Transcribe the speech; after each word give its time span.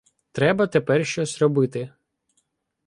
Треба 0.31 0.67
тепер 0.67 1.05
щось 1.05 1.41
робити. 1.41 1.89